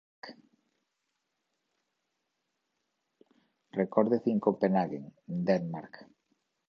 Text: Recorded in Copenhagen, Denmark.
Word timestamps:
Recorded 3.81 4.23
in 4.25 4.39
Copenhagen, 4.39 5.13
Denmark. 5.27 6.05